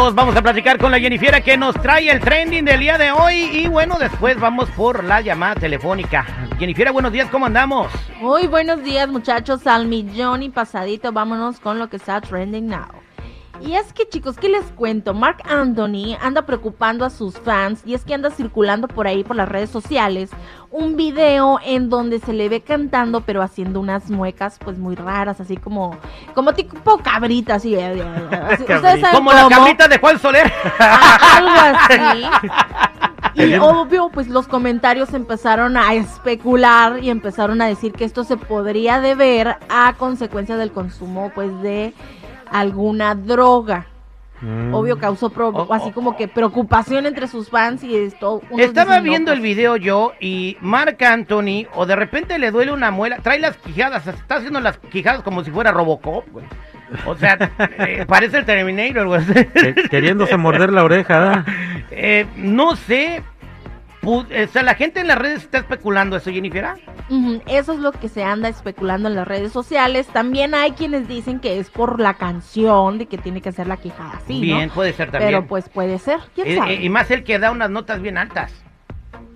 [0.00, 3.50] Vamos a platicar con la Jennifiera que nos trae el trending del día de hoy.
[3.52, 6.24] Y bueno, después vamos por la llamada telefónica.
[6.58, 7.92] Jennifiera, buenos días, ¿cómo andamos?
[8.18, 9.66] Muy buenos días, muchachos.
[9.66, 12.99] Al millón y pasadito, vámonos con lo que está trending now.
[13.60, 15.12] Y es que chicos, ¿qué les cuento?
[15.12, 19.36] Mark Anthony anda preocupando a sus fans y es que anda circulando por ahí por
[19.36, 20.30] las redes sociales
[20.70, 25.40] un video en donde se le ve cantando pero haciendo unas muecas pues muy raras,
[25.40, 25.96] así como
[26.34, 27.74] como tipo cabrita, así.
[27.74, 28.62] eh, eh, así.
[28.62, 29.56] ¿Ustedes saben Como la cómo?
[29.56, 30.50] cabrita de Juan Soler.
[30.78, 32.24] algo así.
[33.34, 38.36] Y obvio, pues los comentarios empezaron a especular y empezaron a decir que esto se
[38.36, 41.94] podría deber a consecuencia del consumo, pues, de
[42.50, 43.86] alguna droga.
[44.72, 48.40] Obvio causó pro- Oh, así oh, como que preocupación entre sus fans y esto.
[48.56, 52.72] Estaba dicen, no, viendo el video yo y Mark Anthony, o de repente le duele
[52.72, 56.46] una muela, trae las quijadas, está haciendo las quijadas como si fuera Robocop, güey.
[57.04, 57.36] O sea,
[57.80, 59.22] eh, parece el Terminator, güey.
[59.26, 61.44] Que- queriéndose morder la oreja, ¿verdad?
[61.90, 63.22] Eh, no sé.
[64.02, 66.66] o sea, la gente en las redes está especulando eso, Jennifer.
[67.46, 70.06] Eso es lo que se anda especulando en las redes sociales.
[70.08, 73.76] También hay quienes dicen que es por la canción, de que tiene que hacer la
[73.78, 74.40] quijada así, ¿no?
[74.56, 75.30] Bien, puede ser también.
[75.32, 76.74] Pero pues puede ser, quién Eh, sabe.
[76.74, 78.52] eh, y más el que da unas notas bien altas.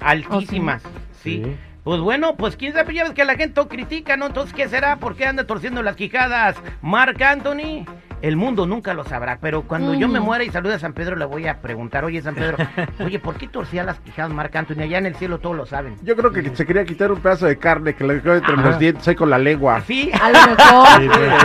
[0.00, 0.82] Altísimas.
[1.22, 1.42] sí.
[1.44, 1.56] Sí.
[1.84, 4.24] Pues bueno, pues quién sabe, ya ves que la gente critica, ¿no?
[4.26, 4.96] Entonces, ¿qué será?
[4.96, 6.56] ¿Por qué anda torciendo las quijadas?
[6.80, 7.84] Marc Anthony,
[8.24, 11.14] el mundo nunca lo sabrá, pero cuando yo me muera y salude a San Pedro,
[11.14, 12.56] le voy a preguntar, oye, San Pedro,
[13.04, 14.80] oye, ¿por qué torcía las quijadas Marc Anthony?
[14.80, 15.96] Allá en el cielo todos lo saben.
[16.02, 18.62] Yo creo que se quería quitar un pedazo de carne que le quedó entre Ajá.
[18.62, 19.82] los dientes ahí con la lengua.
[19.86, 20.10] Sí.
[20.22, 20.86] A lo mejor.
[21.02, 21.40] Sí, puede ser.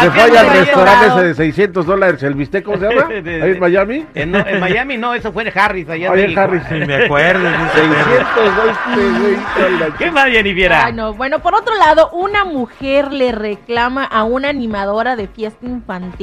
[0.00, 3.06] Se ¿A fue allá al restaurante ese de 600 dólares, el bistec, ¿cómo se llama?
[3.08, 4.06] Ahí en Miami.
[4.14, 6.62] En, no, en Miami no, eso fue de Harris, allá Ahí de en Harris.
[6.72, 7.48] Ni me acuerdo.
[7.48, 10.72] ni se 600 dólares, güey, con la ¿Qué más, Jennifer?
[10.72, 11.14] Ay, no.
[11.14, 16.15] Bueno, por otro lado, una mujer le reclama a una animadora de fiesta infantil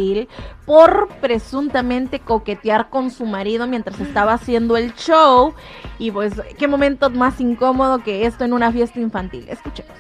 [0.66, 5.54] por presuntamente coquetear con su marido mientras estaba haciendo el show.
[6.00, 9.48] Y pues, qué momento más incómodo que esto en una fiesta infantil.
[9.50, 9.94] Escuchemos.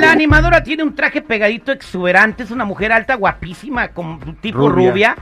[0.00, 4.90] La animadora tiene un traje pegadito exuberante, es una mujer alta, guapísima, con tipo rubia.
[4.90, 5.16] Rubia.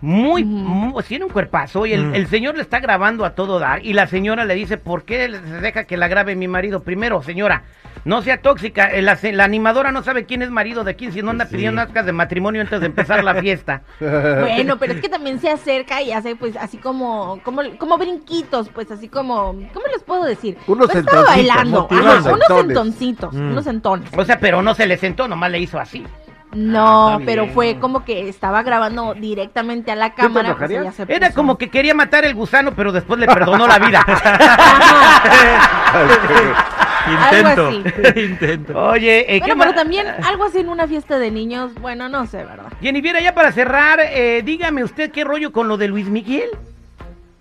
[0.00, 2.14] Muy, muy- tiene un cuerpazo y el, Mm.
[2.14, 5.28] el señor le está grabando a todo dar y la señora le dice, ¿por qué
[5.30, 6.82] se deja que la grabe mi marido?
[6.82, 7.64] Primero, señora,
[8.04, 11.30] no sea tóxica, eh, la, animadora no sabe quién es marido de quién, si no
[11.30, 11.56] anda Sí.
[11.56, 13.82] pidiendo actas de matrimonio antes de empezar la fiesta.
[14.00, 18.68] Bueno, pero es que también se acerca y hace pues así como como, como brinquitos,
[18.70, 20.56] pues así como ¿cómo les puedo decir?
[20.66, 23.50] Unos Pues estaba sentoncitos, bailando, ajá, unos sentoncitos, Mm.
[23.50, 24.10] unos sentones.
[24.16, 26.04] O sea, pero no se le sentó, nomás le hizo así.
[26.52, 27.54] No, está pero bien.
[27.54, 30.56] fue como que estaba grabando direcamente a la cámara.
[30.56, 30.82] pues, enojarías?
[30.98, 33.78] ella se Era puso- como que quería matar el gusano, pero después le perdonó la
[33.78, 34.04] vida.
[37.10, 37.66] Intento.
[37.68, 37.80] Algo
[38.20, 38.78] Intento.
[38.90, 42.26] Oye, eh, ¿qué Bueno, pero también algo así en una fiesta de niños, bueno, no
[42.26, 42.72] sé, ¿verdad?
[42.80, 46.50] Jennifer, ya para cerrar, eh, dígame usted qué rollo con lo de Luis Miguel.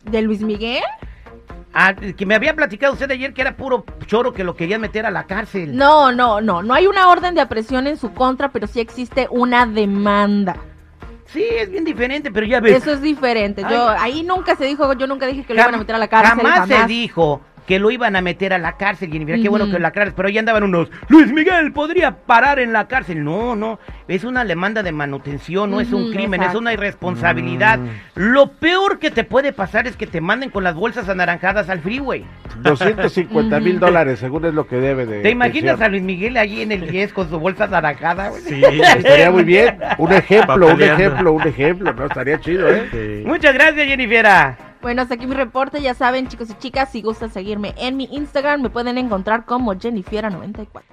[0.04, 0.84] ¿De Luis Miguel?
[1.74, 5.06] Ah, que me había platicado usted ayer que era puro choro que lo querían meter
[5.06, 5.76] a la cárcel.
[5.78, 9.28] No, no, no, no hay una orden de apresión en su contra, pero sí existe
[9.30, 10.56] una demanda.
[11.28, 12.78] Sí, es bien diferente, pero ya ves.
[12.78, 13.62] Eso es diferente.
[13.70, 13.98] Yo Ay.
[14.02, 16.08] ahí nunca se dijo, yo nunca dije que lo jam- iban a meter a la
[16.08, 16.40] cárcel.
[16.44, 19.40] Jamás, se dijo que lo iban a meter a la cárcel, Jennifer.
[19.40, 20.90] Qué bueno que la cárcel, pero ahí andaban unos.
[21.08, 23.24] Luis Miguel podría parar en la cárcel.
[23.24, 23.78] No, no.
[24.08, 27.78] Es una demanda de manutención, no es un crimen, es una irresponsabilidad.
[27.78, 27.90] Mm.
[28.16, 31.82] Lo peor que te puede pasar es que te manden con las bolsas anaranjadas al
[31.82, 32.26] freeway.
[32.64, 35.22] 250 mil dólares, según es lo que debe de.
[35.22, 35.90] ¿Te imaginas a.
[35.90, 38.32] Luis Miguel allí en el 10 con su bolsa anaranjada?
[38.32, 38.64] Sí.
[38.64, 39.78] Estaría muy bien.
[40.00, 41.94] Un ejemplo, un ejemplo, un ejemplo.
[41.94, 42.88] No, estaría chido, ¿eh?
[42.92, 43.24] Sí.
[43.28, 44.26] Muchas gracias, Jennifer.
[44.82, 45.82] Bueno, hasta aquí mi reporte.
[45.82, 49.74] Ya saben, chicos y chicas, si gustan seguirme en mi Instagram, me pueden encontrar como
[49.74, 50.90] Jennifiera94.